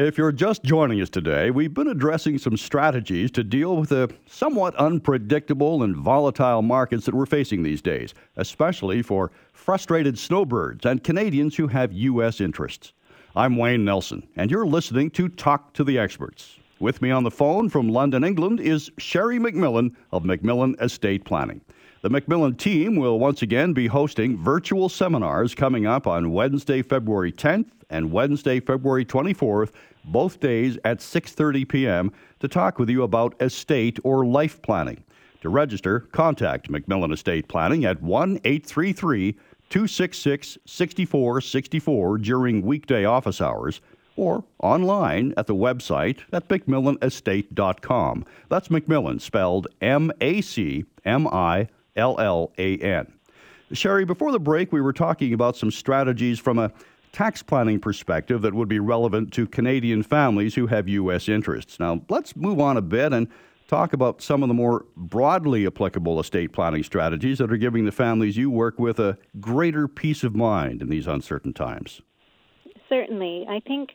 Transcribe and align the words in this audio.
If 0.00 0.16
you're 0.16 0.30
just 0.30 0.62
joining 0.62 1.00
us 1.00 1.10
today, 1.10 1.50
we've 1.50 1.74
been 1.74 1.88
addressing 1.88 2.38
some 2.38 2.56
strategies 2.56 3.32
to 3.32 3.42
deal 3.42 3.76
with 3.76 3.88
the 3.88 4.08
somewhat 4.26 4.76
unpredictable 4.76 5.82
and 5.82 5.96
volatile 5.96 6.62
markets 6.62 7.04
that 7.06 7.16
we're 7.16 7.26
facing 7.26 7.64
these 7.64 7.82
days, 7.82 8.14
especially 8.36 9.02
for 9.02 9.32
frustrated 9.52 10.16
snowbirds 10.16 10.86
and 10.86 11.02
Canadians 11.02 11.56
who 11.56 11.66
have 11.66 11.92
U.S. 11.92 12.40
interests. 12.40 12.92
I'm 13.34 13.56
Wayne 13.56 13.84
Nelson, 13.84 14.24
and 14.36 14.52
you're 14.52 14.68
listening 14.68 15.10
to 15.10 15.28
Talk 15.28 15.72
to 15.72 15.82
the 15.82 15.98
Experts. 15.98 16.58
With 16.78 17.02
me 17.02 17.10
on 17.10 17.24
the 17.24 17.32
phone 17.32 17.68
from 17.68 17.88
London, 17.88 18.22
England, 18.22 18.60
is 18.60 18.92
Sherry 18.98 19.40
MacMillan 19.40 19.96
of 20.12 20.22
MacMillan 20.22 20.80
Estate 20.80 21.24
Planning. 21.24 21.60
The 22.02 22.10
MacMillan 22.10 22.56
team 22.56 22.94
will 22.94 23.18
once 23.18 23.42
again 23.42 23.72
be 23.72 23.88
hosting 23.88 24.38
virtual 24.38 24.88
seminars 24.88 25.56
coming 25.56 25.86
up 25.86 26.06
on 26.06 26.30
Wednesday, 26.30 26.82
February 26.82 27.32
10th 27.32 27.66
and 27.90 28.12
Wednesday, 28.12 28.60
February 28.60 29.04
24th, 29.04 29.72
both 30.04 30.40
days 30.40 30.78
at 30.84 30.98
6:30 30.98 31.68
p.m. 31.68 32.12
to 32.40 32.48
talk 32.48 32.78
with 32.78 32.90
you 32.90 33.02
about 33.02 33.40
estate 33.40 33.98
or 34.04 34.24
life 34.24 34.60
planning. 34.62 35.04
To 35.42 35.48
register, 35.48 36.00
contact 36.00 36.70
MacMillan 36.70 37.12
Estate 37.12 37.46
Planning 37.48 37.84
at 37.84 38.02
1-833 38.02 39.36
266 39.70 40.58
6464 40.64 42.18
during 42.18 42.62
weekday 42.62 43.04
office 43.04 43.40
hours 43.40 43.80
or 44.16 44.42
online 44.58 45.32
at 45.36 45.46
the 45.46 45.54
website 45.54 46.20
at 46.32 46.48
MacMillanEstate.com. 46.48 48.24
That's 48.48 48.68
MacMillan 48.68 49.20
spelled 49.20 49.68
M 49.80 50.10
A 50.20 50.40
C 50.40 50.84
M 51.04 51.28
I 51.28 51.68
L 51.96 52.18
L 52.18 52.52
A 52.58 52.78
N. 52.78 53.12
Sherry, 53.72 54.04
before 54.04 54.32
the 54.32 54.40
break, 54.40 54.72
we 54.72 54.80
were 54.80 54.94
talking 54.94 55.34
about 55.34 55.56
some 55.56 55.70
strategies 55.70 56.38
from 56.38 56.58
a 56.58 56.72
tax 57.12 57.42
planning 57.42 57.80
perspective 57.80 58.42
that 58.42 58.54
would 58.54 58.68
be 58.68 58.80
relevant 58.80 59.32
to 59.34 59.46
Canadian 59.46 60.02
families 60.02 60.54
who 60.54 60.66
have 60.66 60.88
U.S. 60.88 61.28
interests. 61.28 61.78
Now, 61.80 62.02
let's 62.08 62.36
move 62.36 62.60
on 62.60 62.76
a 62.76 62.82
bit 62.82 63.12
and 63.12 63.28
talk 63.68 63.92
about 63.92 64.22
some 64.22 64.42
of 64.42 64.48
the 64.48 64.54
more 64.54 64.86
broadly 64.96 65.66
applicable 65.66 66.18
estate 66.18 66.52
planning 66.52 66.82
strategies 66.82 67.38
that 67.38 67.52
are 67.52 67.56
giving 67.56 67.84
the 67.84 67.92
families 67.92 68.36
you 68.36 68.50
work 68.50 68.78
with 68.78 68.98
a 68.98 69.18
greater 69.40 69.86
peace 69.86 70.24
of 70.24 70.34
mind 70.34 70.82
in 70.82 70.88
these 70.88 71.06
uncertain 71.06 71.52
times. 71.52 72.00
Certainly. 72.88 73.46
I 73.48 73.60
think 73.60 73.90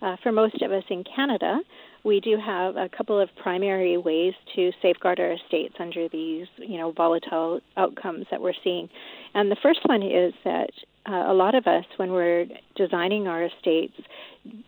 uh, 0.00 0.16
for 0.22 0.30
most 0.30 0.62
of 0.62 0.70
us 0.70 0.84
in 0.88 1.02
Canada, 1.04 1.60
we 2.04 2.20
do 2.20 2.38
have 2.38 2.76
a 2.76 2.88
couple 2.88 3.18
of 3.18 3.28
primary 3.42 3.96
ways 3.96 4.34
to 4.54 4.70
safeguard 4.80 5.18
our 5.18 5.32
estates 5.32 5.74
under 5.80 6.08
these, 6.08 6.46
you 6.58 6.78
know, 6.78 6.92
volatile 6.92 7.60
outcomes 7.76 8.26
that 8.30 8.40
we're 8.40 8.52
seeing. 8.62 8.88
And 9.34 9.50
the 9.50 9.56
first 9.60 9.80
one 9.86 10.02
is 10.02 10.32
that 10.44 10.70
uh, 11.08 11.24
a 11.28 11.34
lot 11.34 11.54
of 11.54 11.66
us, 11.66 11.84
when 11.96 12.10
we're 12.10 12.46
designing 12.76 13.26
our 13.26 13.44
estates, 13.44 13.94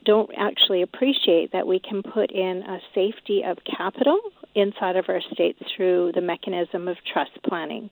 don't 0.05 0.31
actually 0.37 0.83
appreciate 0.83 1.53
that 1.53 1.67
we 1.67 1.81
can 1.81 2.03
put 2.03 2.31
in 2.31 2.63
a 2.63 2.79
safety 2.95 3.43
of 3.45 3.59
capital 3.65 4.19
inside 4.55 4.97
of 4.97 5.07
our 5.09 5.19
estates 5.19 5.59
through 5.77 6.13
the 6.15 6.21
mechanism 6.21 6.89
of 6.89 6.97
trust 7.13 7.39
planning. 7.47 7.91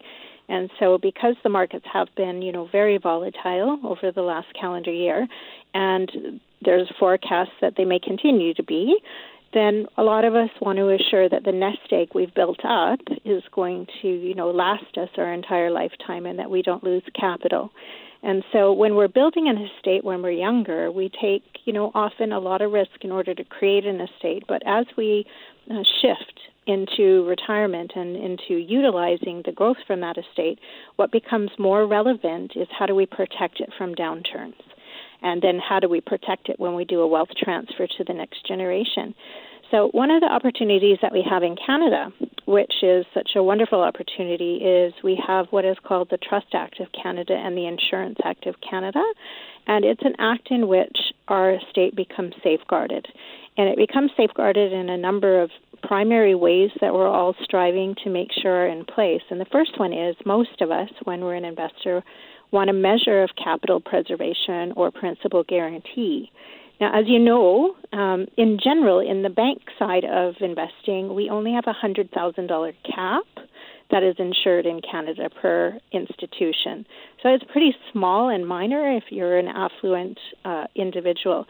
And 0.48 0.70
so, 0.78 0.98
because 0.98 1.34
the 1.42 1.48
markets 1.48 1.86
have 1.92 2.08
been, 2.16 2.40
you 2.40 2.52
know, 2.52 2.68
very 2.70 2.98
volatile 2.98 3.80
over 3.84 4.12
the 4.12 4.22
last 4.22 4.46
calendar 4.58 4.92
year, 4.92 5.26
and 5.74 6.40
there's 6.62 6.88
forecasts 6.98 7.50
that 7.60 7.74
they 7.76 7.84
may 7.84 7.98
continue 7.98 8.54
to 8.54 8.62
be, 8.62 8.96
then 9.54 9.86
a 9.96 10.02
lot 10.02 10.24
of 10.24 10.34
us 10.34 10.50
want 10.60 10.78
to 10.78 10.90
assure 10.90 11.28
that 11.28 11.44
the 11.44 11.52
nest 11.52 11.78
egg 11.90 12.08
we've 12.14 12.34
built 12.34 12.60
up 12.64 13.00
is 13.24 13.42
going 13.52 13.86
to, 14.02 14.08
you 14.08 14.34
know, 14.34 14.50
last 14.50 14.98
us 14.98 15.08
our 15.16 15.32
entire 15.32 15.70
lifetime 15.70 16.26
and 16.26 16.38
that 16.38 16.50
we 16.50 16.62
don't 16.62 16.84
lose 16.84 17.02
capital. 17.18 17.70
And 18.26 18.42
so 18.52 18.72
when 18.72 18.96
we're 18.96 19.06
building 19.06 19.48
an 19.48 19.56
estate 19.56 20.02
when 20.02 20.20
we're 20.20 20.32
younger, 20.32 20.90
we 20.90 21.08
take, 21.08 21.44
you 21.64 21.72
know, 21.72 21.92
often 21.94 22.32
a 22.32 22.40
lot 22.40 22.60
of 22.60 22.72
risk 22.72 22.90
in 23.02 23.12
order 23.12 23.32
to 23.32 23.44
create 23.44 23.86
an 23.86 24.00
estate. 24.00 24.42
But 24.48 24.62
as 24.66 24.84
we 24.96 25.24
uh, 25.70 25.84
shift 26.02 26.40
into 26.66 27.24
retirement 27.24 27.92
and 27.94 28.16
into 28.16 28.54
utilizing 28.54 29.42
the 29.44 29.52
growth 29.52 29.76
from 29.86 30.00
that 30.00 30.16
estate, 30.18 30.58
what 30.96 31.12
becomes 31.12 31.50
more 31.56 31.86
relevant 31.86 32.54
is 32.56 32.66
how 32.76 32.86
do 32.86 32.96
we 32.96 33.06
protect 33.06 33.60
it 33.60 33.70
from 33.78 33.94
downturns? 33.94 34.58
And 35.22 35.40
then 35.40 35.60
how 35.60 35.78
do 35.78 35.88
we 35.88 36.00
protect 36.00 36.48
it 36.48 36.58
when 36.58 36.74
we 36.74 36.84
do 36.84 37.02
a 37.02 37.06
wealth 37.06 37.30
transfer 37.40 37.86
to 37.86 38.04
the 38.04 38.12
next 38.12 38.44
generation? 38.44 39.14
So, 39.70 39.88
one 39.92 40.10
of 40.10 40.20
the 40.20 40.26
opportunities 40.26 40.98
that 41.00 41.12
we 41.12 41.24
have 41.28 41.44
in 41.44 41.54
Canada, 41.64 42.12
which 42.46 42.72
is 42.82 43.04
such 43.12 43.30
a 43.36 43.42
wonderful 43.42 43.82
opportunity, 43.82 44.56
is 44.56 44.94
we 45.02 45.20
have 45.26 45.46
what 45.50 45.64
is 45.64 45.76
called 45.84 46.08
the 46.10 46.18
Trust 46.18 46.54
Act 46.54 46.80
of 46.80 46.88
Canada 46.92 47.34
and 47.34 47.56
the 47.56 47.66
Insurance 47.66 48.18
Act 48.24 48.46
of 48.46 48.54
Canada. 48.68 49.02
And 49.66 49.84
it's 49.84 50.02
an 50.04 50.14
act 50.18 50.48
in 50.50 50.68
which 50.68 50.96
our 51.28 51.54
estate 51.54 51.96
becomes 51.96 52.34
safeguarded. 52.42 53.06
And 53.58 53.68
it 53.68 53.76
becomes 53.76 54.12
safeguarded 54.16 54.72
in 54.72 54.88
a 54.88 54.96
number 54.96 55.42
of 55.42 55.50
primary 55.82 56.34
ways 56.34 56.70
that 56.80 56.94
we're 56.94 57.08
all 57.08 57.34
striving 57.42 57.94
to 58.04 58.10
make 58.10 58.28
sure 58.40 58.64
are 58.64 58.68
in 58.68 58.84
place. 58.84 59.22
And 59.30 59.40
the 59.40 59.46
first 59.50 59.78
one 59.78 59.92
is 59.92 60.14
most 60.24 60.60
of 60.60 60.70
us, 60.70 60.88
when 61.04 61.22
we're 61.22 61.34
an 61.34 61.44
investor, 61.44 62.04
want 62.52 62.70
a 62.70 62.72
measure 62.72 63.22
of 63.22 63.30
capital 63.42 63.80
preservation 63.80 64.72
or 64.76 64.90
principal 64.90 65.42
guarantee. 65.42 66.30
Now, 66.80 66.98
as 66.98 67.06
you 67.08 67.18
know, 67.18 67.74
um, 67.96 68.26
in 68.36 68.58
general, 68.62 69.00
in 69.00 69.22
the 69.22 69.30
bank 69.30 69.62
side 69.78 70.04
of 70.04 70.34
investing, 70.40 71.14
we 71.14 71.30
only 71.30 71.52
have 71.52 71.64
a 71.66 71.74
$100,000 71.74 72.74
cap 72.84 73.24
that 73.90 74.02
is 74.02 74.16
insured 74.18 74.66
in 74.66 74.80
Canada 74.80 75.30
per 75.30 75.78
institution. 75.92 76.84
So 77.22 77.28
it's 77.30 77.44
pretty 77.50 77.74
small 77.92 78.28
and 78.28 78.46
minor 78.46 78.96
if 78.96 79.04
you're 79.10 79.38
an 79.38 79.48
affluent 79.48 80.18
uh, 80.44 80.64
individual. 80.74 81.46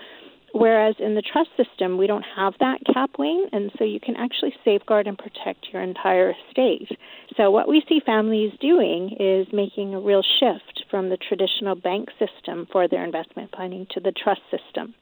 Whereas 0.53 0.95
in 0.99 1.15
the 1.15 1.23
trust 1.23 1.51
system, 1.57 1.99
we 1.99 2.07
don't 2.07 2.25
have 2.37 2.55
that 2.61 2.79
cap 2.93 3.11
wing, 3.19 3.49
and 3.53 3.71
so 3.77 3.85
you 3.85 4.01
can 4.01 4.17
actually 4.17 4.55
safeguard 4.65 5.07
and 5.07 5.19
protect 5.19 5.67
your 5.73 5.83
entire 5.83 6.33
estate. 6.49 6.89
So, 7.37 7.51
what 7.51 7.69
we 7.69 7.83
see 7.87 8.01
families 8.05 8.53
doing 8.59 9.17
is 9.21 9.47
making 9.53 9.95
a 9.95 10.01
real 10.01 10.23
shift 10.41 10.85
from 10.91 11.11
the 11.11 11.19
traditional 11.19 11.75
bank 11.75 12.09
system 12.19 12.67
for 12.73 12.89
their 12.89 13.05
investment 13.05 13.53
planning 13.53 13.87
to 13.91 14.01
the 14.01 14.13
trust 14.13 14.41
system. 14.51 14.95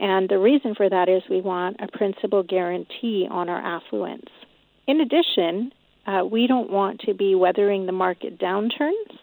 And 0.00 0.30
the 0.30 0.38
reason 0.38 0.74
for 0.74 0.88
that 0.88 1.10
is 1.10 1.22
we 1.28 1.42
want 1.42 1.76
a 1.78 1.96
principal 1.96 2.42
guarantee 2.42 3.28
on 3.30 3.50
our 3.50 3.60
affluence. 3.60 4.30
In 4.86 5.00
addition, 5.00 5.72
uh, 6.06 6.24
we 6.24 6.46
don't 6.46 6.70
want 6.70 7.00
to 7.00 7.12
be 7.12 7.34
weathering 7.34 7.84
the 7.84 7.92
market 7.92 8.38
downturns 8.38 9.18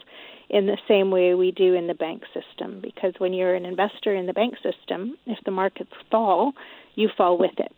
in 0.49 0.67
the 0.67 0.77
same 0.87 1.09
way 1.09 1.33
we 1.33 1.51
do 1.51 1.73
in 1.73 1.87
the 1.87 1.95
bank 1.95 2.23
system. 2.33 2.79
Because 2.79 3.13
when 3.17 3.33
you're 3.33 3.55
an 3.55 3.65
investor 3.65 4.13
in 4.13 4.27
the 4.27 4.33
bank 4.33 4.53
system, 4.61 5.17
if 5.25 5.39
the 5.45 5.51
markets 5.51 5.91
fall, 6.11 6.53
you 6.93 7.09
fall 7.17 7.37
with 7.37 7.57
it. 7.57 7.73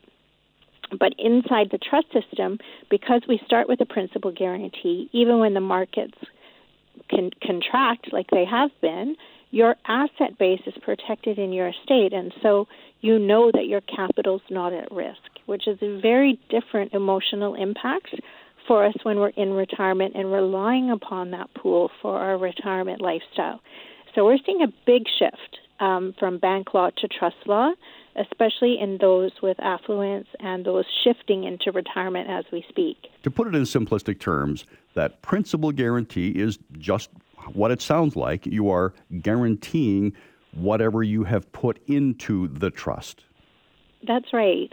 But 0.99 1.13
inside 1.17 1.69
the 1.71 1.77
trust 1.77 2.07
system, 2.11 2.59
because 2.89 3.21
we 3.27 3.39
start 3.45 3.69
with 3.69 3.79
a 3.79 3.85
principal 3.85 4.31
guarantee, 4.31 5.09
even 5.13 5.39
when 5.39 5.53
the 5.53 5.61
markets 5.61 6.17
can 7.09 7.31
contract 7.41 8.11
like 8.11 8.27
they 8.29 8.45
have 8.45 8.71
been, 8.81 9.15
your 9.51 9.75
asset 9.87 10.37
base 10.37 10.61
is 10.65 10.75
protected 10.81 11.39
in 11.39 11.51
your 11.51 11.69
estate, 11.69 12.13
and 12.13 12.33
so 12.41 12.67
you 13.01 13.17
know 13.19 13.51
that 13.53 13.67
your 13.67 13.81
capital's 13.81 14.41
not 14.49 14.73
at 14.73 14.91
risk, 14.91 15.19
which 15.45 15.67
is 15.67 15.77
a 15.81 15.99
very 16.01 16.39
different 16.49 16.93
emotional 16.93 17.55
impact 17.55 18.15
for 18.67 18.85
us 18.85 18.93
when 19.03 19.17
we're 19.17 19.29
in 19.29 19.51
retirement 19.51 20.13
and 20.15 20.31
relying 20.31 20.91
upon 20.91 21.31
that 21.31 21.53
pool 21.55 21.89
for 22.01 22.17
our 22.17 22.37
retirement 22.37 23.01
lifestyle. 23.01 23.61
So 24.13 24.25
we're 24.25 24.37
seeing 24.45 24.61
a 24.61 24.73
big 24.85 25.03
shift 25.17 25.59
um, 25.79 26.13
from 26.19 26.37
bank 26.37 26.73
law 26.73 26.89
to 26.97 27.07
trust 27.07 27.37
law, 27.45 27.71
especially 28.15 28.77
in 28.79 28.97
those 28.99 29.31
with 29.41 29.59
affluence 29.59 30.27
and 30.39 30.65
those 30.65 30.85
shifting 31.03 31.45
into 31.45 31.71
retirement 31.71 32.29
as 32.29 32.45
we 32.51 32.65
speak. 32.69 32.97
To 33.23 33.31
put 33.31 33.47
it 33.47 33.55
in 33.55 33.63
simplistic 33.63 34.19
terms, 34.19 34.65
that 34.93 35.21
principal 35.21 35.71
guarantee 35.71 36.31
is 36.31 36.59
just 36.77 37.09
what 37.53 37.71
it 37.71 37.81
sounds 37.81 38.15
like. 38.15 38.45
You 38.45 38.69
are 38.69 38.93
guaranteeing 39.21 40.13
whatever 40.53 41.03
you 41.03 41.23
have 41.23 41.51
put 41.51 41.79
into 41.87 42.47
the 42.47 42.69
trust. 42.69 43.23
That's 44.07 44.31
right. 44.33 44.71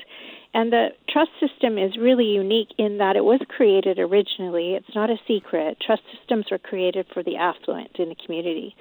And 0.54 0.72
the 0.72 0.88
trust 1.08 1.32
system 1.38 1.76
is 1.76 1.98
really 1.98 2.24
unique 2.24 2.70
in 2.78 2.98
that 2.98 3.16
it 3.16 3.24
was 3.24 3.40
created 3.48 3.98
originally. 3.98 4.74
It's 4.74 4.94
not 4.94 5.10
a 5.10 5.18
secret. 5.28 5.78
Trust 5.84 6.02
systems 6.16 6.46
were 6.50 6.58
created 6.58 7.06
for 7.12 7.22
the 7.22 7.36
affluent 7.36 7.90
in 7.98 8.08
the 8.08 8.14
community. 8.14 8.74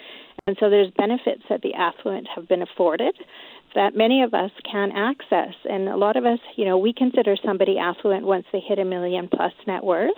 And 0.47 0.55
so 0.59 0.69
there's 0.69 0.91
benefits 0.91 1.41
that 1.49 1.63
the 1.63 1.73
affluent 1.73 2.27
have 2.35 2.47
been 2.47 2.61
afforded 2.61 3.15
that 3.73 3.95
many 3.95 4.21
of 4.21 4.35
us 4.35 4.51
can 4.71 4.91
access. 4.91 5.55
And 5.67 5.89
a 5.89 5.97
lot 5.97 6.17
of 6.17 6.25
us, 6.25 6.37
you 6.55 6.65
know, 6.65 6.77
we 6.77 6.93
consider 6.93 7.35
somebody 7.43 7.79
affluent 7.79 8.27
once 8.27 8.45
they 8.53 8.59
hit 8.59 8.77
a 8.77 8.85
million 8.85 9.27
plus 9.27 9.53
net 9.65 9.83
worth, 9.83 10.11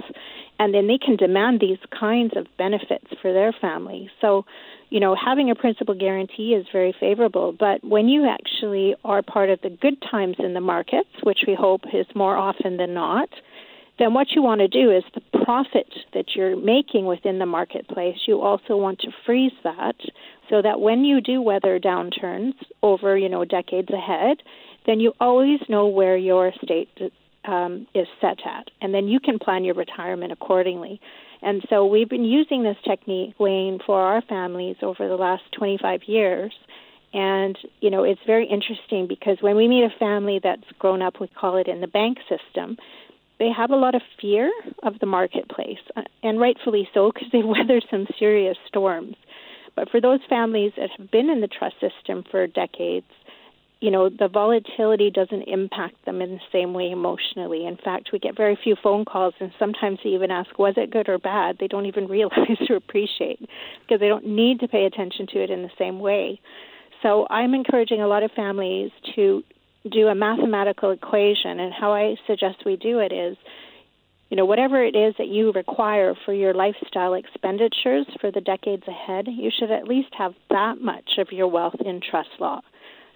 and 0.59 0.74
then 0.74 0.88
they 0.88 0.97
can 0.97 1.15
demand 1.15 1.62
these 1.62 1.79
kinds 1.97 2.33
of 2.35 2.45
benefits 2.57 3.07
for 3.21 3.31
their 3.31 3.53
family. 3.53 4.09
So 4.19 4.44
you 4.89 5.00
know, 5.00 5.15
having 5.15 5.51
a 5.51 5.56
principal 5.56 5.94
guarantee 5.94 6.53
is 6.53 6.65
very 6.71 6.95
favorable. 7.00 7.53
But 7.57 7.83
when 7.83 8.07
you 8.07 8.27
actually 8.27 8.95
are 9.03 9.21
part 9.21 9.50
of 9.50 9.59
the 9.62 9.69
good 9.69 10.01
times 10.09 10.38
in 10.39 10.53
the 10.53 10.62
markets, 10.62 11.09
which 11.24 11.39
we 11.45 11.56
hope 11.56 11.81
is 11.94 12.06
more 12.15 12.38
often 12.38 12.77
than 12.77 12.94
not, 12.94 13.29
then 14.00 14.14
what 14.14 14.28
you 14.36 14.44
want 14.44 14.62
to 14.62 14.68
do 14.68 14.92
is 14.92 15.04
the 15.14 15.40
profit 15.44 15.92
that 16.14 16.36
you're 16.36 16.56
making 16.56 17.06
within 17.06 17.40
the 17.40 17.46
marketplace, 17.46 18.18
you 18.28 18.42
also 18.42 18.78
want 18.78 19.00
to 19.00 19.12
freeze 19.26 19.54
that 19.64 19.96
so 20.50 20.62
that 20.62 20.80
when 20.80 21.04
you 21.04 21.20
do 21.22 21.42
weather 21.42 21.80
downturns 21.80 22.54
over, 22.84 23.18
you 23.18 23.30
know, 23.30 23.44
decades 23.44 23.90
ahead, 23.90 24.38
then 24.86 25.00
you 25.00 25.14
always 25.20 25.60
know 25.68 25.88
where 25.88 26.16
your 26.16 26.50
estate 26.50 26.90
um, 27.46 27.88
is 27.96 28.08
set 28.22 28.38
at, 28.46 28.70
and 28.82 28.94
then 28.94 29.08
you 29.08 29.20
can 29.20 29.40
plan 29.40 29.64
your 29.64 29.76
retirement 29.76 30.32
accordingly. 30.32 31.00
And 31.42 31.64
so 31.70 31.86
we've 31.86 32.10
been 32.10 32.26
using 32.26 32.64
this 32.64 32.78
technique, 32.88 33.36
Wayne, 33.40 33.80
for 33.86 34.02
our 34.02 34.22
families 34.22 34.78
over 34.82 35.08
the 35.08 35.16
last 35.16 35.44
25 35.58 36.02
years. 36.08 36.54
And, 37.14 37.58
you 37.80 37.90
know, 37.90 38.04
it's 38.04 38.22
very 38.26 38.48
interesting 38.48 39.08
because 39.08 39.38
when 39.40 39.56
we 39.56 39.68
meet 39.68 39.84
a 39.84 40.00
family 40.00 40.40
that's 40.44 40.70
grown 40.78 41.02
up, 41.02 41.20
we 41.22 41.28
call 41.28 41.58
it 41.58 41.68
in 41.68 41.80
the 41.80 41.88
bank 41.88 42.18
system, 42.28 42.78
they 43.39 43.50
have 43.56 43.72
a 43.72 43.75
lot 43.75 43.95
of 43.95 44.01
fear 44.19 44.51
of 44.84 45.00
the 45.00 45.06
marketplace, 45.06 45.80
uh, 45.95 46.01
and 46.24 46.39
rightfully 46.39 46.89
so 46.94 47.12
because 47.12 47.28
they've 47.31 47.45
weathered 47.57 47.86
some 47.89 48.07
serious 48.18 48.57
storms. 48.68 49.16
But 49.75 49.89
for 49.89 50.01
those 50.01 50.19
families 50.28 50.74
that 50.78 50.89
have 50.98 51.12
been 51.12 51.30
in 51.30 51.42
the 51.42 51.48
trust 51.48 51.75
system 51.80 52.24
for 52.31 52.48
decades, 52.48 53.06
you 53.80 53.92
know, 53.92 54.10
the 54.10 54.28
volatility 54.28 55.12
doesn't 55.12 55.44
impact 55.44 56.04
them 56.06 56.19
in 56.19 56.31
the 56.31 56.39
same 56.51 56.74
way 56.74 56.89
emotionally. 56.89 57.68
In 57.68 57.78
fact, 57.78 58.10
we 58.12 58.18
get 58.18 58.36
very 58.36 58.57
few 58.63 58.75
phone 58.81 59.06
calls, 59.06 59.36
and 59.39 59.51
sometimes 59.60 60.00
they 60.04 60.10
even 60.12 60.31
ask, 60.31 60.57
was 60.57 60.74
it 60.78 60.89
good 60.89 61.07
or 61.07 61.19
bad? 61.19 61.57
They 61.60 61.68
don't 61.68 61.86
even 61.86 62.07
realize 62.10 62.57
or 62.69 62.75
appreciate 62.75 63.39
because 63.39 64.00
they 64.00 64.07
don't 64.07 64.25
need 64.25 64.60
to 64.62 64.68
pay 64.68 64.86
attention 64.86 65.28
to 65.28 65.44
it 65.44 65.51
in 65.51 65.62
the 65.62 65.69
same 65.78 66.00
way. 66.00 66.42
So 67.04 67.28
I'm 67.30 67.54
encouraging 67.54 68.01
a 68.01 68.07
lot 68.07 68.24
of 68.24 68.31
families 68.31 68.89
to 69.16 69.44
do 69.88 70.07
a 70.07 70.16
mathematical 70.16 70.92
equation, 70.92 71.60
and 71.60 71.74
how 71.74 71.94
I 71.94 72.16
suggest 72.28 72.66
we 72.66 72.75
do 72.75 73.00
it 73.00 73.12
is 73.12 73.38
you 74.30 74.36
know, 74.36 74.45
whatever 74.45 74.84
it 74.84 74.95
is 74.95 75.16
that 75.18 75.30
you 75.30 75.51
require 75.54 76.13
for 76.25 76.34
your 76.34 76.54
lifestyle 76.54 77.13
expenditures 77.13 78.06
for 78.19 78.30
the 78.30 78.42
decades 78.42 78.84
ahead, 78.88 79.28
you 79.28 79.50
should 79.57 79.72
at 79.72 79.88
least 79.88 80.10
have 80.18 80.34
that 80.50 80.81
much 80.81 81.12
of 81.18 81.31
your 81.31 81.48
wealth 81.48 81.75
in 81.80 82.01
trust 82.01 82.30
law 82.39 82.60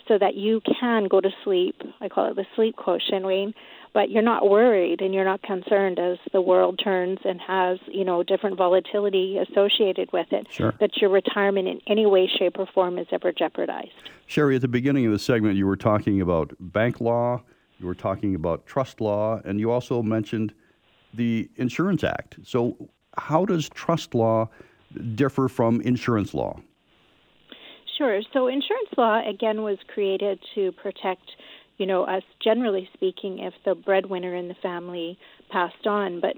so 0.08 0.18
that 0.18 0.36
you 0.36 0.62
can 0.80 1.08
go 1.10 1.20
to 1.20 1.30
sleep. 1.44 1.76
I 2.00 2.08
call 2.08 2.32
it 2.32 2.36
the 2.36 2.46
sleep 2.56 2.76
quotient, 2.78 3.26
Wayne. 3.26 3.54
But 3.94 4.10
you're 4.10 4.24
not 4.24 4.50
worried 4.50 5.02
and 5.02 5.14
you're 5.14 5.26
not 5.26 5.42
concerned 5.42 6.00
as 6.00 6.18
the 6.32 6.42
world 6.42 6.80
turns 6.82 7.20
and 7.26 7.42
has, 7.42 7.78
you 7.88 8.06
know, 8.06 8.24
different 8.24 8.58
volatility 8.58 9.38
associated 9.38 10.10
with 10.14 10.28
it. 10.32 10.48
Sure. 10.50 10.74
That 10.80 10.92
your 10.98 11.10
retirement 11.10 11.68
in 11.68 11.82
any 11.88 12.06
way, 12.06 12.30
shape, 12.40 12.58
or 12.58 12.68
form 12.74 12.98
is 12.98 13.08
ever 13.12 13.34
jeopardized. 13.34 13.92
Sherry, 14.28 14.56
at 14.56 14.62
the 14.62 14.70
beginning 14.70 15.06
of 15.06 15.12
the 15.12 15.20
segment, 15.20 15.58
you 15.58 15.68
were 15.68 15.76
talking 15.76 16.22
about 16.22 16.54
bank 16.60 17.02
law, 17.02 17.44
you 17.80 17.88
were 17.88 17.96
talking 17.96 18.36
about 18.36 18.66
trust 18.66 19.02
law, 19.02 19.42
and 19.44 19.60
you 19.60 19.72
also 19.72 20.02
mentioned 20.02 20.54
the 21.14 21.50
Insurance 21.58 22.04
Act. 22.04 22.38
So, 22.44 22.90
how 23.18 23.44
does 23.44 23.68
trust 23.70 24.16
law 24.16 24.50
differ 25.16 25.50
from 25.50 25.82
insurance 25.82 26.34
law? 26.34 26.62
Sure. 27.98 28.22
So, 28.34 28.48
insurance 28.48 28.90
law, 28.98 29.22
again, 29.28 29.64
was 29.64 29.78
created 29.94 30.40
to 30.56 30.72
protect, 30.72 31.32
you 31.82 31.88
know, 31.88 32.04
us 32.04 32.22
generally 32.44 32.88
speaking, 32.94 33.40
if 33.40 33.56
the 33.66 33.74
breadwinner 33.74 34.36
in 34.36 34.48
the 34.48 34.54
family 34.62 35.18
passed 35.50 35.88
on. 35.88 36.22
But 36.22 36.36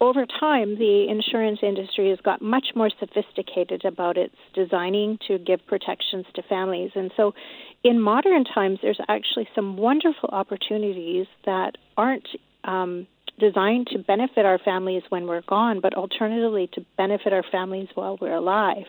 over 0.00 0.24
time, 0.24 0.78
the 0.78 1.06
insurance 1.08 1.58
industry 1.64 2.10
has 2.10 2.20
got 2.20 2.40
much 2.40 2.66
more 2.76 2.90
sophisticated 3.00 3.84
about 3.84 4.16
its 4.16 4.36
designing 4.54 5.18
to 5.26 5.38
give 5.38 5.66
protections 5.66 6.26
to 6.36 6.42
families. 6.44 6.92
And 6.94 7.10
so, 7.16 7.32
in 7.82 8.00
modern 8.00 8.44
times, 8.44 8.78
there's 8.82 9.00
actually 9.08 9.48
some 9.52 9.76
wonderful 9.76 10.30
opportunities 10.30 11.26
that 11.44 11.72
aren't 11.96 12.28
um, 12.62 13.08
designed 13.40 13.88
to 13.88 13.98
benefit 13.98 14.46
our 14.46 14.58
families 14.58 15.02
when 15.08 15.26
we're 15.26 15.42
gone, 15.42 15.80
but 15.80 15.94
alternatively 15.94 16.70
to 16.74 16.86
benefit 16.96 17.32
our 17.32 17.44
families 17.50 17.88
while 17.96 18.16
we're 18.20 18.32
alive. 18.32 18.86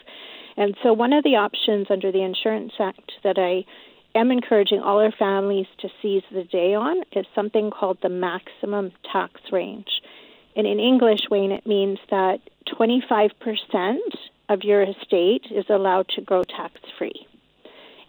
And 0.55 0.77
so, 0.83 0.93
one 0.93 1.13
of 1.13 1.23
the 1.23 1.35
options 1.35 1.87
under 1.89 2.11
the 2.11 2.21
Insurance 2.21 2.73
Act 2.79 3.11
that 3.23 3.39
I 3.39 3.65
am 4.15 4.31
encouraging 4.31 4.79
all 4.79 4.99
our 4.99 5.11
families 5.11 5.67
to 5.79 5.89
seize 6.01 6.23
the 6.31 6.43
day 6.43 6.73
on 6.73 7.03
is 7.11 7.25
something 7.35 7.69
called 7.69 7.97
the 8.01 8.09
maximum 8.09 8.91
tax 9.11 9.41
range. 9.51 10.01
And 10.55 10.65
in 10.65 10.79
English, 10.79 11.29
Wayne, 11.29 11.51
it 11.51 11.67
means 11.67 11.99
that 12.09 12.39
25% 12.79 13.97
of 14.49 14.63
your 14.63 14.83
estate 14.83 15.45
is 15.51 15.65
allowed 15.69 16.07
to 16.15 16.21
grow 16.21 16.43
tax 16.43 16.79
free. 16.97 17.27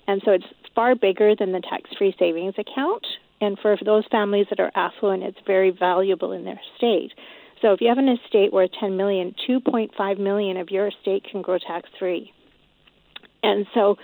And 0.06 0.22
so 0.24 0.32
it's 0.32 0.46
far 0.74 0.94
bigger 0.94 1.34
than 1.34 1.52
the 1.52 1.60
tax 1.60 1.90
free 1.98 2.14
savings 2.18 2.54
account, 2.58 3.04
and 3.40 3.58
for 3.58 3.76
those 3.84 4.04
families 4.10 4.46
that 4.50 4.60
are 4.60 4.70
affluent, 4.74 5.22
it's 5.22 5.38
very 5.46 5.70
valuable 5.70 6.32
in 6.32 6.44
their 6.44 6.60
estate. 6.74 7.12
So 7.60 7.72
if 7.72 7.80
you 7.80 7.88
have 7.88 7.98
an 7.98 8.08
estate 8.08 8.52
worth 8.52 8.70
10 8.78 8.96
million, 8.96 9.34
2.5 9.48 10.18
million 10.18 10.56
of 10.56 10.70
your 10.70 10.88
estate 10.88 11.24
can 11.30 11.42
grow 11.42 11.58
tax 11.58 11.88
free. 11.98 12.32
And 13.42 13.66
so 13.74 13.96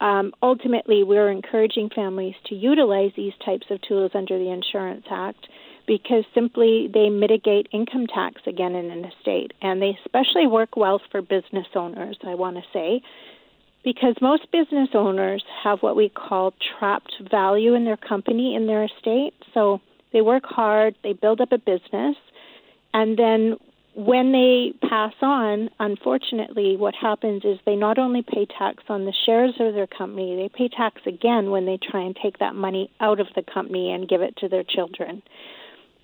um, 0.00 0.32
ultimately, 0.42 1.02
we're 1.02 1.30
encouraging 1.30 1.90
families 1.94 2.34
to 2.46 2.54
utilize 2.54 3.12
these 3.16 3.32
types 3.44 3.66
of 3.70 3.80
tools 3.82 4.10
under 4.14 4.38
the 4.38 4.50
Insurance 4.50 5.06
Act 5.10 5.46
because 5.86 6.24
simply 6.34 6.88
they 6.92 7.08
mitigate 7.08 7.68
income 7.72 8.06
tax 8.06 8.42
again 8.46 8.74
in 8.74 8.90
an 8.90 9.04
estate. 9.04 9.52
And 9.62 9.80
they 9.80 9.96
especially 10.04 10.46
work 10.46 10.76
well 10.76 11.00
for 11.10 11.22
business 11.22 11.66
owners, 11.74 12.18
I 12.26 12.34
want 12.34 12.56
to 12.56 12.62
say, 12.72 13.02
because 13.84 14.16
most 14.20 14.50
business 14.50 14.88
owners 14.94 15.44
have 15.62 15.78
what 15.80 15.96
we 15.96 16.08
call 16.08 16.52
trapped 16.78 17.14
value 17.30 17.74
in 17.74 17.84
their 17.84 17.96
company, 17.96 18.54
in 18.54 18.66
their 18.66 18.84
estate. 18.84 19.32
So 19.54 19.80
they 20.12 20.20
work 20.20 20.44
hard, 20.44 20.96
they 21.02 21.12
build 21.12 21.40
up 21.40 21.52
a 21.52 21.58
business, 21.58 22.16
and 22.92 23.16
then 23.16 23.56
when 23.96 24.30
they 24.30 24.74
pass 24.86 25.14
on, 25.22 25.70
unfortunately, 25.80 26.76
what 26.76 26.94
happens 26.94 27.44
is 27.46 27.58
they 27.64 27.76
not 27.76 27.98
only 27.98 28.20
pay 28.22 28.46
tax 28.46 28.84
on 28.90 29.06
the 29.06 29.14
shares 29.24 29.54
of 29.58 29.72
their 29.72 29.86
company, 29.86 30.36
they 30.36 30.50
pay 30.54 30.68
tax 30.68 31.00
again 31.06 31.50
when 31.50 31.64
they 31.64 31.78
try 31.78 32.02
and 32.02 32.14
take 32.22 32.38
that 32.38 32.54
money 32.54 32.90
out 33.00 33.20
of 33.20 33.28
the 33.34 33.42
company 33.42 33.90
and 33.90 34.06
give 34.06 34.20
it 34.20 34.36
to 34.36 34.48
their 34.48 34.64
children. 34.64 35.22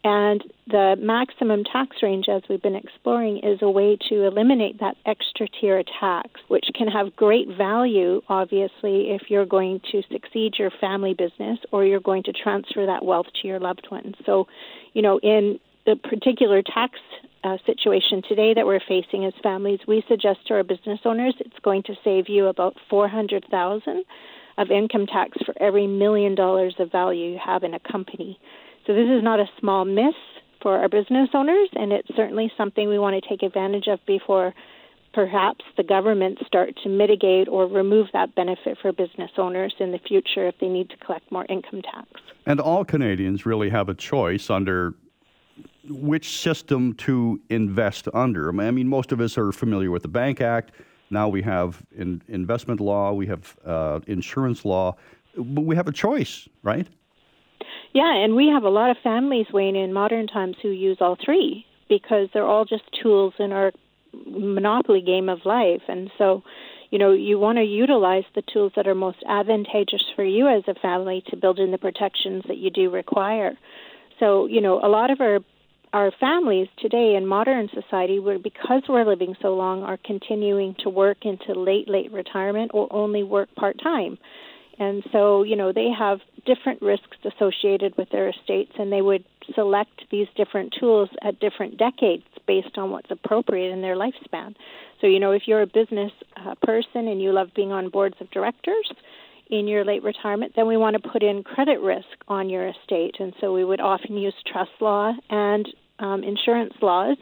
And 0.05 0.43
the 0.67 0.97
maximum 0.99 1.65
tax 1.65 1.99
range, 2.03 2.31
as 2.31 2.43
we've 2.49 2.63
been 2.63 2.75
exploring, 2.75 3.41
is 3.45 3.59
a 3.61 3.71
way 3.71 3.99
to 4.09 4.25
eliminate 4.25 4.81
that 4.81 4.97
extra 5.05 5.47
tier 5.61 5.85
tax, 6.01 6.31
which 6.49 6.65
can 6.75 6.89
have 6.89 7.15
great 7.15 7.47
value, 7.57 8.23
obviously, 8.27 9.11
if 9.11 9.29
you're 9.29 9.47
going 9.47 9.81
to 9.93 10.03
succeed 10.11 10.55
your 10.59 10.71
family 10.81 11.13
business 11.13 11.59
or 11.71 11.85
you're 11.85 12.01
going 12.01 12.23
to 12.25 12.33
transfer 12.33 12.87
that 12.87 13.05
wealth 13.05 13.27
to 13.43 13.49
your 13.49 13.61
loved 13.61 13.87
ones. 13.91 14.15
So, 14.25 14.49
you 14.95 15.03
know, 15.03 15.21
in 15.23 15.61
the 15.87 15.97
particular 15.97 16.63
tax 16.63 16.99
uh, 17.45 17.57
situation 17.67 18.23
today 18.29 18.55
that 18.55 18.67
we're 18.67 18.81
facing 18.87 19.25
as 19.25 19.33
families, 19.43 19.81
we 19.87 20.05
suggest 20.09 20.47
to 20.47 20.55
our 20.55 20.63
business 20.63 21.01
owners 21.05 21.35
it's 21.41 21.59
going 21.63 21.83
to 21.85 21.95
save 22.05 22.29
you 22.29 22.47
about 22.47 22.77
400,000 22.89 24.05
of 24.59 24.71
income 24.71 25.07
tax 25.07 25.37
for 25.45 25.55
every 25.61 25.87
million 25.87 26.35
dollars 26.35 26.75
of 26.79 26.93
value 26.93 27.33
you 27.33 27.39
have 27.45 27.65
in 27.65 27.75
a 27.75 27.81
company. 27.81 28.39
So 28.87 28.95
this 28.95 29.09
is 29.09 29.23
not 29.23 29.41
a 29.41 29.47
small 29.59 29.85
miss 29.85 30.15
for 30.61 30.79
our 30.79 30.89
business 30.89 31.31
owners, 31.35 31.69
and 31.75 31.93
it's 31.93 32.09
certainly 32.15 32.53
something 32.57 32.89
we 32.89 32.99
want 32.99 33.21
to 33.21 33.29
take 33.29 33.43
advantage 33.43 33.89
of 33.89 33.99
before 34.07 34.55
perhaps 35.13 35.65
the 35.77 35.83
government 35.83 36.39
start 36.47 36.75
to 36.83 36.89
mitigate 36.89 37.49
or 37.49 37.67
remove 37.67 38.07
that 38.13 38.35
benefit 38.35 38.79
for 38.81 38.93
business 38.93 39.31
owners 39.37 39.75
in 39.79 39.93
the 39.93 39.99
future 39.99 40.49
if 40.49 40.55
they 40.61 40.69
need 40.69 40.89
to 40.91 40.97
collect 40.99 41.31
more 41.31 41.45
income 41.49 41.83
tax. 41.83 42.09
And 42.47 42.61
all 42.61 42.85
Canadians 42.85 43.45
really 43.45 43.71
have 43.71 43.89
a 43.89 43.95
choice 43.95 44.49
under 44.49 44.95
which 45.89 46.39
system 46.39 46.95
to 46.95 47.41
invest 47.49 48.09
under. 48.15 48.49
I 48.49 48.71
mean, 48.71 48.89
most 48.89 49.13
of 49.13 49.21
us 49.21 49.37
are 49.37 49.53
familiar 49.53 49.91
with 49.91 50.03
the 50.03 50.09
Bank 50.09 50.41
Act. 50.41 50.73
Now 51.11 51.29
we 51.29 51.43
have 51.43 51.83
in 51.97 52.23
investment 52.29 52.81
law, 52.81 53.13
we 53.13 53.27
have 53.27 53.57
uh, 53.67 54.01
insurance 54.07 54.65
law, 54.65 54.97
but 55.37 55.63
we 55.63 55.77
have 55.77 55.89
a 55.89 55.93
choice, 55.93 56.49
right? 56.63 56.87
Yeah, 57.93 58.15
and 58.15 58.35
we 58.35 58.49
have 58.49 58.63
a 58.65 58.71
lot 58.71 58.91
of 58.91 58.97
families, 59.03 59.47
Wayne, 59.53 59.77
in 59.77 59.93
modern 59.93 60.27
times 60.27 60.57
who 60.63 60.71
use 60.71 60.99
all 61.01 61.17
three 61.23 61.67
because 61.89 62.29
they're 62.33 62.47
all 62.47 62.65
just 62.65 62.85
tools 63.03 63.35
in 63.39 63.53
our 63.53 63.73
monopoly 64.27 65.03
game 65.03 65.29
of 65.29 65.41
life. 65.45 65.83
And 65.89 66.11
so, 66.17 66.43
you 66.91 66.99
know, 66.99 67.13
you 67.13 67.39
want 67.39 67.59
to 67.59 67.65
utilize 67.65 68.25
the 68.35 68.43
tools 68.51 68.73
that 68.77 68.87
are 68.87 68.95
most 68.95 69.19
advantageous 69.29 70.05
for 70.17 70.25
you 70.25 70.49
as 70.49 70.63
a 70.69 70.75
family 70.81 71.23
to 71.29 71.37
build 71.37 71.59
in 71.59 71.71
the 71.71 71.79
protections 71.79 72.45
that 72.49 72.57
you 72.57 72.71
do 72.71 72.91
require. 72.91 73.53
So, 74.19 74.47
you 74.47 74.63
know, 74.63 74.81
a 74.83 74.89
lot 74.89 75.11
of 75.11 75.21
our 75.21 75.41
our 75.93 76.11
families 76.19 76.69
today 76.79 77.15
in 77.17 77.27
modern 77.27 77.69
society, 77.75 78.19
where 78.19 78.39
because 78.39 78.83
we're 78.89 79.05
living 79.05 79.35
so 79.43 79.55
long, 79.55 79.83
are 79.83 79.99
continuing 80.05 80.75
to 80.81 80.89
work 80.89 81.19
into 81.23 81.53
late, 81.59 81.89
late 81.89 82.11
retirement 82.13 82.71
or 82.75 82.89
only 82.91 83.23
work 83.23 83.55
part 83.55 83.77
time. 83.83 84.19
And 84.79 85.05
so, 85.13 85.43
you 85.43 85.55
know, 85.55 85.73
they 85.73 85.91
have 85.97 86.21
different 86.47 86.81
risks 86.81 87.19
associated 87.25 87.97
with 87.99 88.09
their 88.11 88.31
estates, 88.31 88.73
and 88.79 88.91
they 88.91 89.03
would 89.03 89.25
select 89.55 90.03
these 90.11 90.27
different 90.37 90.75
tools 90.79 91.11
at 91.23 91.39
different 91.41 91.79
decades 91.79 92.25
based 92.47 92.77
on 92.79 92.91
what's 92.91 93.11
appropriate 93.11 93.71
in 93.71 93.83
their 93.83 93.97
lifespan. 93.97 94.55
So, 95.01 95.07
you 95.07 95.21
know, 95.21 95.33
if 95.33 95.43
you're 95.47 95.63
a 95.63 95.67
business 95.67 96.13
uh, 96.37 96.55
person 96.63 97.07
and 97.09 97.21
you 97.21 97.33
love 97.33 97.49
being 97.55 97.71
on 97.71 97.91
boards 97.91 98.17
of 98.21 98.31
directors 98.31 98.91
in 99.51 99.69
your 99.69 99.85
late 99.85 100.03
retirement, 100.03 100.55
then 100.57 100.67
we 100.67 100.77
want 100.77 101.01
to 101.01 101.09
put 101.09 101.23
in 101.23 101.43
credit 101.43 101.81
risk 101.81 102.07
on 102.27 102.49
your 102.49 102.69
estate. 102.69 103.17
And 103.21 103.35
so 103.41 103.53
we 103.53 103.65
would 103.65 103.81
often 103.81 104.17
use 104.17 104.35
trust 104.51 104.71
law 104.81 105.13
and 105.29 105.69
um, 105.99 106.25
insurance 106.25 106.75
laws 106.81 107.17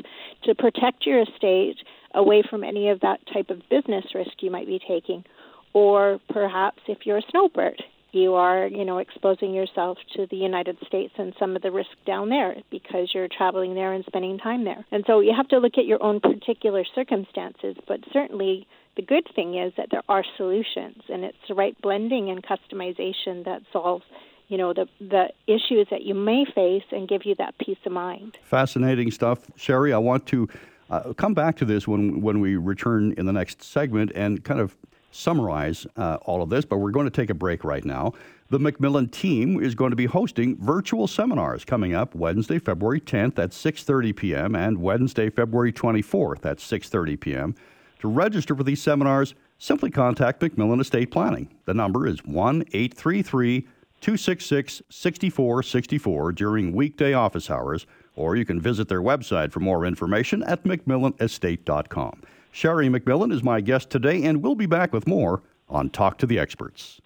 to 0.45 0.55
protect 0.55 1.07
your 1.07 1.23
estate 1.23 1.77
away 2.15 2.43
from 2.49 2.65
any 2.65 2.89
of 2.89 3.01
that 3.01 3.21
type 3.33 3.51
of 3.51 3.61
business 3.71 4.05
risk 4.15 4.31
you 4.41 4.51
might 4.51 4.67
be 4.67 4.81
taking 4.87 5.25
or 5.73 6.19
perhaps 6.29 6.81
if 6.89 6.99
you're 7.05 7.19
a 7.19 7.23
snowbird 7.31 7.83
you 8.13 8.35
are, 8.35 8.67
you 8.67 8.85
know, 8.85 8.99
exposing 8.99 9.55
yourself 9.55 9.99
to 10.17 10.27
the 10.31 10.37
United 10.37 10.77
States 10.87 11.13
and 11.17 11.33
some 11.39 11.55
of 11.55 11.63
the 11.63 11.71
risk 11.71 11.91
down 12.07 12.29
there 12.29 12.57
because 12.71 13.11
you're 13.15 13.29
traveling 13.29 13.75
there 13.75 13.93
and 13.93 14.05
spending 14.07 14.39
time 14.39 14.65
there. 14.65 14.85
And 14.91 15.05
so 15.07 15.21
you 15.21 15.33
have 15.37 15.49
to 15.49 15.59
look 15.59 15.79
at 15.79 15.87
your 15.87 16.03
own 16.03 16.21
particular 16.21 16.85
circumstances, 16.95 17.77
but 17.87 18.01
certainly 18.13 18.67
the 18.97 19.03
good 19.03 19.29
thing 19.35 19.57
is 19.57 19.73
that 19.77 19.89
there 19.91 20.03
are 20.09 20.25
solutions 20.37 21.03
and 21.09 21.25
it's 21.25 21.39
the 21.49 21.55
right 21.55 21.81
blending 21.81 22.31
and 22.31 22.43
customization 22.43 23.45
that 23.45 23.63
solves 23.73 24.05
you 24.51 24.59
know 24.59 24.75
the 24.75 24.87
the 25.01 25.31
issues 25.47 25.87
that 25.91 26.03
you 26.03 26.13
may 26.13 26.45
face 26.45 26.83
and 26.91 27.09
give 27.09 27.25
you 27.25 27.35
that 27.37 27.57
peace 27.59 27.79
of 27.87 27.93
mind. 27.93 28.37
Fascinating 28.43 29.11
stuff, 29.11 29.47
Sherry. 29.57 29.93
I 29.93 29.99
want 29.99 30.27
to 30.27 30.49
uh, 30.91 31.13
come 31.15 31.33
back 31.33 31.57
to 31.59 31.65
this 31.65 31.87
when 31.89 32.21
when 32.21 32.41
we 32.41 32.57
return 32.57 33.15
in 33.17 33.27
the 33.27 33.33
next 33.33 33.63
segment 33.63 34.11
and 34.15 34.45
kind 34.45 34.61
of 34.61 34.77
summarize 35.13 35.87
uh, 35.97 36.19
all 36.23 36.43
of 36.43 36.51
this, 36.51 36.65
but 36.65 36.79
we're 36.79 36.91
going 36.91 37.07
to 37.07 37.11
take 37.11 37.31
a 37.31 37.35
break 37.35 37.65
right 37.65 37.85
now. 37.85 38.13
The 38.49 38.59
MacMillan 38.59 39.11
team 39.11 39.61
is 39.61 39.75
going 39.75 39.91
to 39.91 39.97
be 39.97 40.07
hosting 40.07 40.57
virtual 40.57 41.07
seminars 41.07 41.65
coming 41.65 41.95
up 41.95 42.15
Wednesday, 42.15 42.59
February 42.59 43.01
10th 43.01 43.39
at 43.39 43.51
6:30 43.51 44.17
p.m. 44.17 44.57
and 44.57 44.79
Wednesday, 44.79 45.31
February 45.31 45.73
24th 45.73 46.45
at 46.45 46.59
6:30 46.59 47.21
p.m. 47.21 47.55
To 48.01 48.09
register 48.09 48.57
for 48.57 48.65
these 48.65 48.83
seminars, 48.83 49.35
simply 49.59 49.91
contact 49.91 50.41
MacMillan 50.41 50.81
Estate 50.81 51.13
Planning. 51.13 51.51
The 51.67 51.75
number 51.75 52.09
is 52.09 52.23
1-833 52.23 53.67
266 54.01 54.83
6464 54.89 56.33
during 56.33 56.73
weekday 56.73 57.13
office 57.13 57.51
hours, 57.51 57.87
or 58.17 58.37
you 58.37 58.45
can 58.45 58.61
visit 58.61 58.89
their 58.89 59.03
website 59.03 59.53
for 59.53 59.61
more 59.61 59.85
information 59.85 60.43
at 60.45 60.65
macmillanestate.com. 60.65 62.23
Sherry 62.53 62.89
MacMillan 62.89 63.33
is 63.33 63.43
my 63.43 63.61
guest 63.61 63.91
today, 63.91 64.25
and 64.25 64.43
we'll 64.43 64.55
be 64.55 64.67
back 64.67 64.93
with 64.93 65.07
more 65.07 65.43
on 65.69 65.91
Talk 65.91 66.19
to 66.19 66.27
the 66.27 66.39
Experts. 66.39 67.01